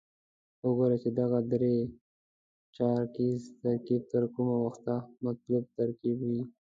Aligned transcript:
وګورو 0.67 0.97
چې 1.03 1.09
دغه 1.19 1.39
درې 1.51 1.75
چارکیز 2.75 3.41
ترکیب 3.61 4.01
تر 4.11 4.23
کومه 4.33 4.55
وخته 4.65 4.93
مطلوب 5.25 5.63
ترکیب 5.77 6.17
وي. 6.27 6.41